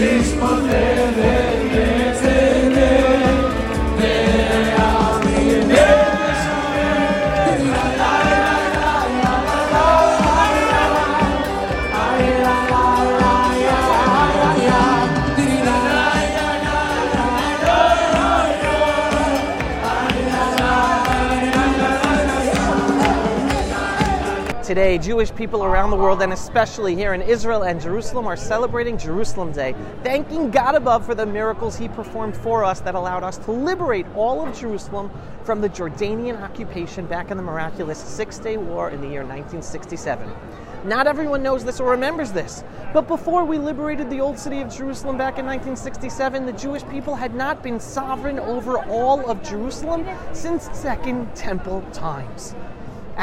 [0.00, 1.41] responderei.
[24.72, 28.96] Today, Jewish people around the world, and especially here in Israel and Jerusalem, are celebrating
[28.96, 33.36] Jerusalem Day, thanking God above for the miracles He performed for us that allowed us
[33.36, 35.10] to liberate all of Jerusalem
[35.44, 40.26] from the Jordanian occupation back in the miraculous Six Day War in the year 1967.
[40.86, 44.74] Not everyone knows this or remembers this, but before we liberated the old city of
[44.74, 50.06] Jerusalem back in 1967, the Jewish people had not been sovereign over all of Jerusalem
[50.32, 52.54] since Second Temple times.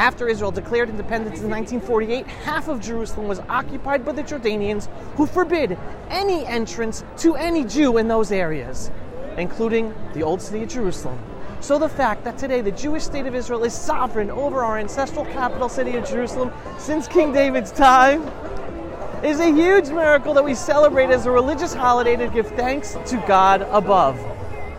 [0.00, 5.26] After Israel declared independence in 1948, half of Jerusalem was occupied by the Jordanians, who
[5.26, 5.76] forbid
[6.08, 8.90] any entrance to any Jew in those areas,
[9.36, 11.18] including the old city of Jerusalem.
[11.60, 15.26] So the fact that today the Jewish state of Israel is sovereign over our ancestral
[15.26, 18.22] capital city of Jerusalem since King David's time
[19.22, 23.22] is a huge miracle that we celebrate as a religious holiday to give thanks to
[23.28, 24.18] God above.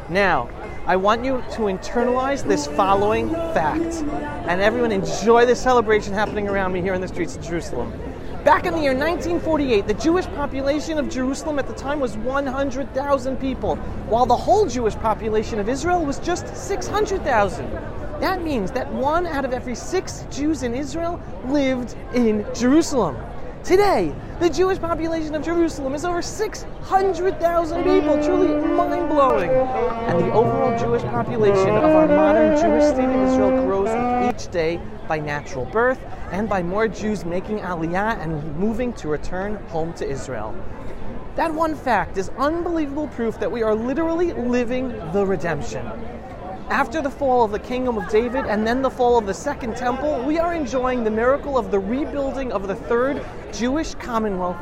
[0.10, 0.50] Now,
[0.92, 4.04] I want you to internalize this following fact,
[4.50, 7.94] and everyone enjoy the celebration happening around me here in the streets of Jerusalem.
[8.44, 13.38] Back in the year 1948, the Jewish population of Jerusalem at the time was 100,000
[13.38, 13.78] people,
[14.10, 17.72] while the whole Jewish population of Israel was just 600,000.
[18.20, 23.16] That means that one out of every six Jews in Israel lived in Jerusalem.
[23.64, 28.48] Today, the Jewish population of Jerusalem is over 600,000 people, truly
[29.12, 29.50] blowing.
[29.50, 34.52] And the overall Jewish population of our modern Jewish state of Israel grows with each
[34.52, 36.00] day by natural birth
[36.32, 40.56] and by more Jews making aliyah and moving to return home to Israel.
[41.36, 45.86] That one fact is unbelievable proof that we are literally living the redemption.
[46.72, 49.76] After the fall of the kingdom of David and then the fall of the second
[49.76, 54.56] temple, we are enjoying the miracle of the rebuilding of the third Jewish commonwealth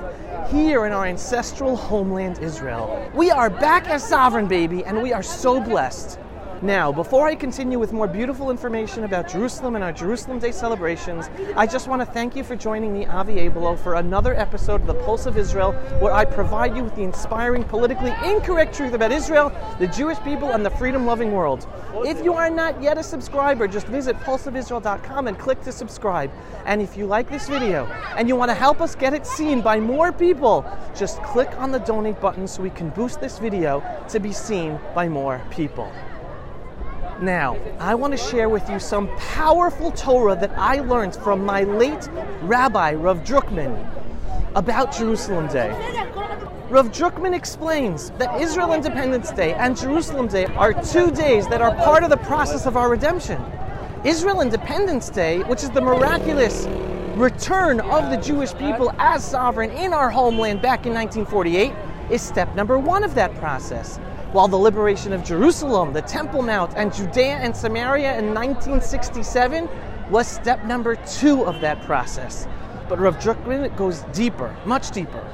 [0.50, 3.12] here in our ancestral homeland, Israel.
[3.14, 6.18] We are back as sovereign, baby, and we are so blessed.
[6.62, 11.30] Now, before I continue with more beautiful information about Jerusalem and our Jerusalem Day celebrations,
[11.56, 14.88] I just want to thank you for joining me, Avi Abelow, for another episode of
[14.88, 15.72] The Pulse of Israel,
[16.02, 20.52] where I provide you with the inspiring, politically incorrect truth about Israel, the Jewish people,
[20.52, 21.66] and the freedom loving world.
[22.06, 26.30] If you are not yet a subscriber, just visit pulseofisrael.com and click to subscribe.
[26.66, 27.86] And if you like this video
[28.18, 31.72] and you want to help us get it seen by more people, just click on
[31.72, 35.90] the donate button so we can boost this video to be seen by more people.
[37.22, 41.64] Now, I want to share with you some powerful Torah that I learned from my
[41.64, 42.08] late
[42.44, 43.76] Rabbi, Rav Drukman,
[44.56, 45.70] about Jerusalem Day.
[46.70, 51.76] Rav Drukman explains that Israel Independence Day and Jerusalem Day are two days that are
[51.76, 53.44] part of the process of our redemption.
[54.06, 56.68] Israel Independence Day, which is the miraculous
[57.18, 61.74] return of the Jewish people as sovereign in our homeland back in 1948,
[62.10, 64.00] is step number one of that process
[64.32, 69.68] while the liberation of Jerusalem, the Temple Mount, and Judea and Samaria in 1967
[70.10, 72.48] was step number two of that process.
[72.88, 75.26] But Rav Drukman goes deeper, much deeper.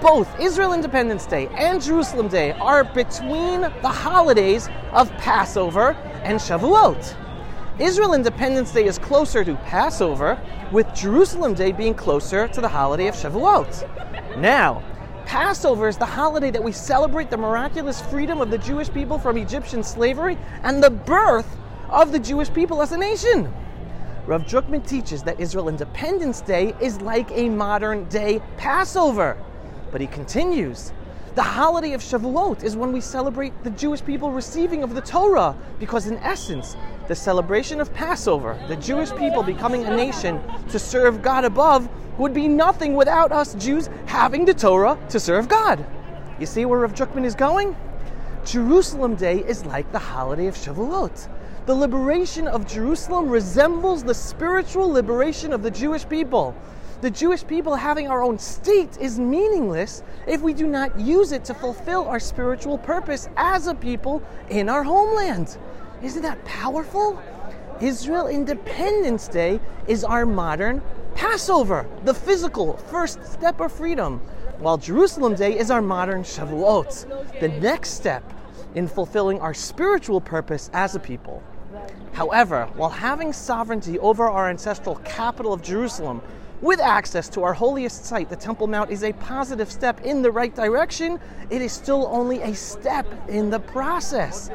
[0.00, 7.16] Both Israel Independence Day and Jerusalem Day are between the holidays of Passover and Shavuot.
[7.78, 10.38] Israel Independence Day is closer to Passover,
[10.70, 14.38] with Jerusalem Day being closer to the holiday of Shavuot.
[14.38, 14.82] Now,
[15.30, 19.36] Passover is the holiday that we celebrate the miraculous freedom of the Jewish people from
[19.36, 21.56] Egyptian slavery and the birth
[21.88, 23.48] of the Jewish people as a nation.
[24.26, 29.40] Rav Drukman teaches that Israel Independence Day is like a modern day Passover.
[29.92, 30.92] But he continues
[31.36, 35.56] the holiday of Shavuot is when we celebrate the Jewish people receiving of the Torah,
[35.78, 36.76] because in essence,
[37.06, 40.40] the celebration of Passover, the Jewish people becoming a nation
[40.70, 41.88] to serve God above,
[42.20, 45.84] would be nothing without us Jews having the Torah to serve God.
[46.38, 47.76] You see where Rav Drukman is going?
[48.44, 51.28] Jerusalem Day is like the holiday of Shavuot.
[51.66, 56.54] The liberation of Jerusalem resembles the spiritual liberation of the Jewish people
[57.00, 61.46] the Jewish people having our own state is meaningless if we do not use it
[61.46, 65.56] to fulfill our spiritual purpose as a people in our homeland.
[66.02, 67.18] Isn't that powerful?
[67.80, 70.82] Israel Independence Day is our modern
[71.14, 74.20] Passover, the physical first step of freedom,
[74.58, 78.22] while Jerusalem Day is our modern Shavuot, the next step
[78.74, 81.42] in fulfilling our spiritual purpose as a people.
[82.12, 86.22] However, while having sovereignty over our ancestral capital of Jerusalem
[86.62, 90.30] With access to our holiest site, the Temple Mount is a positive step in the
[90.30, 91.18] right direction.
[91.48, 94.50] It is still only a step in the process.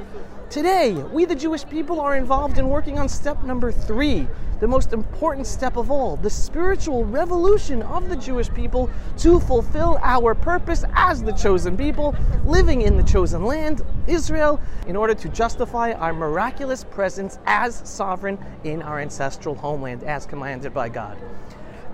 [0.51, 4.27] Today, we the Jewish people are involved in working on step number three,
[4.59, 9.99] the most important step of all, the spiritual revolution of the Jewish people to fulfill
[10.01, 12.15] our purpose as the chosen people,
[12.45, 18.37] living in the chosen land, Israel, in order to justify our miraculous presence as sovereign
[18.63, 21.17] in our ancestral homeland, as commanded by God.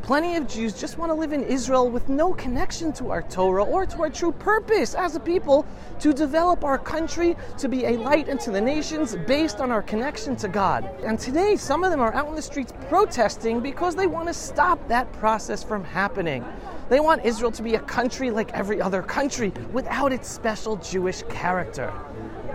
[0.03, 3.63] Plenty of Jews just want to live in Israel with no connection to our Torah
[3.63, 5.63] or to our true purpose as a people
[5.99, 10.35] to develop our country to be a light unto the nations based on our connection
[10.37, 10.89] to God.
[11.03, 14.33] And today, some of them are out in the streets protesting because they want to
[14.33, 16.43] stop that process from happening.
[16.89, 21.21] They want Israel to be a country like every other country without its special Jewish
[21.29, 21.93] character.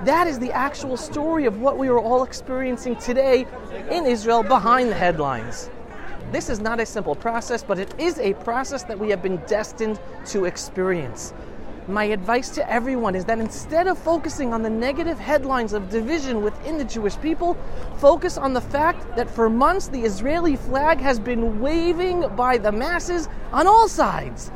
[0.05, 3.47] That is the actual story of what we are all experiencing today
[3.89, 5.71] in Israel behind the headlines.
[6.32, 9.37] This is not a simple process, but it is a process that we have been
[9.46, 11.32] destined to experience.
[11.88, 16.43] My advice to everyone is that instead of focusing on the negative headlines of division
[16.43, 17.56] within the Jewish people,
[17.99, 22.73] focus on the fact that for months the Israeli flag has been waving by the
[22.73, 24.50] masses on all sides.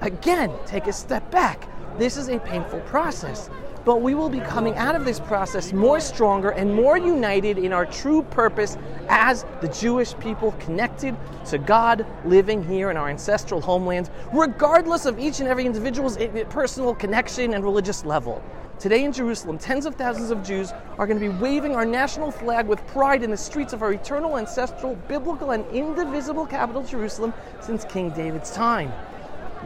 [0.00, 1.68] Again, take a step back.
[1.98, 3.48] This is a painful process
[3.84, 7.72] but we will be coming out of this process more stronger and more united in
[7.72, 8.76] our true purpose
[9.08, 15.18] as the Jewish people connected to God living here in our ancestral homeland, regardless of
[15.18, 16.16] each and every individual's
[16.48, 18.42] personal connection and religious level.
[18.78, 22.32] Today in Jerusalem, tens of thousands of Jews are going to be waving our national
[22.32, 27.32] flag with pride in the streets of our eternal, ancestral, biblical, and indivisible capital, Jerusalem,
[27.60, 28.92] since King David's time.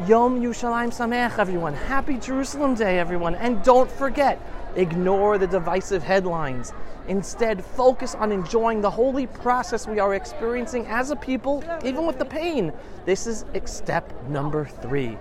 [0.05, 1.73] Yom Yerushalayim Sameach, everyone.
[1.73, 3.35] Happy Jerusalem Day, everyone.
[3.35, 4.39] And don't forget,
[4.77, 6.75] ignore the divisive headlines.
[7.09, 12.19] Instead, focus on enjoying the holy process we are experiencing as a people, even with
[12.19, 12.75] the pain.
[13.07, 15.17] This is step number three.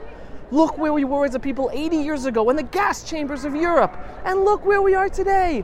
[0.52, 3.56] Look where we were as a people 80 years ago in the gas chambers of
[3.56, 5.64] Europe, and look where we are today.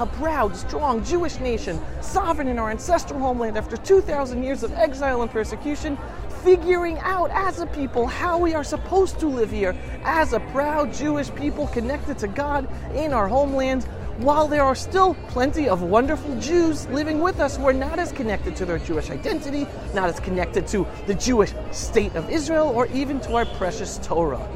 [0.00, 5.22] A proud, strong Jewish nation, sovereign in our ancestral homeland after 2,000 years of exile
[5.22, 5.96] and persecution,
[6.42, 10.92] figuring out as a people how we are supposed to live here as a proud
[10.92, 13.84] Jewish people connected to God in our homeland.
[14.18, 18.12] While there are still plenty of wonderful Jews living with us who are not as
[18.12, 22.86] connected to their Jewish identity, not as connected to the Jewish state of Israel, or
[22.88, 24.46] even to our precious Torah.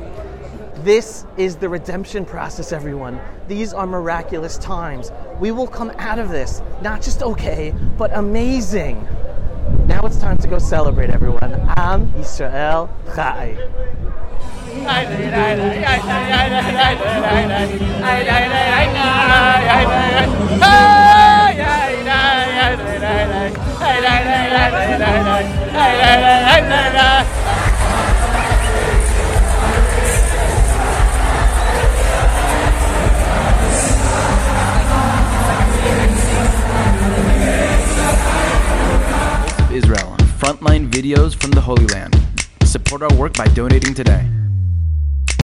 [0.83, 3.19] This is the redemption process, everyone.
[3.49, 5.11] These are miraculous times.
[5.41, 9.09] We will come out of this not just okay, but amazing.
[9.97, 11.55] Now it's time to go celebrate, everyone.
[11.75, 13.57] Am Israel Chai.
[40.97, 42.19] Videos from the Holy Land.
[42.65, 44.27] Support our work by donating today.